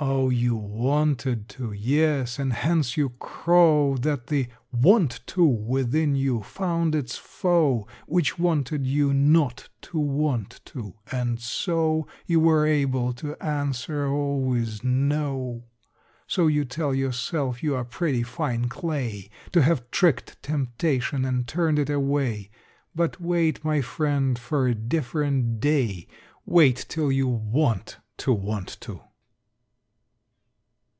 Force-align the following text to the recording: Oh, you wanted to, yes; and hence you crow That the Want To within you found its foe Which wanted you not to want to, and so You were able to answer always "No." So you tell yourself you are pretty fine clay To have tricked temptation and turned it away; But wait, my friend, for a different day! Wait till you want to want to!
Oh, 0.00 0.30
you 0.30 0.54
wanted 0.54 1.48
to, 1.48 1.72
yes; 1.72 2.38
and 2.38 2.52
hence 2.52 2.96
you 2.96 3.08
crow 3.18 3.96
That 3.96 4.28
the 4.28 4.46
Want 4.70 5.18
To 5.26 5.42
within 5.44 6.14
you 6.14 6.40
found 6.40 6.94
its 6.94 7.16
foe 7.18 7.88
Which 8.06 8.38
wanted 8.38 8.86
you 8.86 9.12
not 9.12 9.68
to 9.82 9.98
want 9.98 10.60
to, 10.66 10.94
and 11.10 11.40
so 11.40 12.06
You 12.26 12.38
were 12.38 12.64
able 12.64 13.12
to 13.14 13.34
answer 13.44 14.06
always 14.06 14.84
"No." 14.84 15.64
So 16.28 16.46
you 16.46 16.64
tell 16.64 16.94
yourself 16.94 17.60
you 17.64 17.74
are 17.74 17.84
pretty 17.84 18.22
fine 18.22 18.68
clay 18.68 19.28
To 19.50 19.62
have 19.62 19.90
tricked 19.90 20.40
temptation 20.44 21.24
and 21.24 21.44
turned 21.44 21.80
it 21.80 21.90
away; 21.90 22.52
But 22.94 23.20
wait, 23.20 23.64
my 23.64 23.80
friend, 23.80 24.38
for 24.38 24.68
a 24.68 24.76
different 24.76 25.58
day! 25.58 26.06
Wait 26.46 26.86
till 26.88 27.10
you 27.10 27.26
want 27.26 27.96
to 28.18 28.32
want 28.32 28.76
to! 28.82 29.00